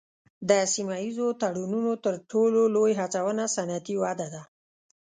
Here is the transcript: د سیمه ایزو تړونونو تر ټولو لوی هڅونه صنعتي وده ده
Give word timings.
د 0.49 0.51
سیمه 0.73 0.95
ایزو 1.03 1.27
تړونونو 1.41 1.91
تر 2.05 2.13
ټولو 2.31 2.61
لوی 2.75 2.91
هڅونه 3.01 3.43
صنعتي 3.55 3.95
وده 4.03 4.27
ده 4.33 4.43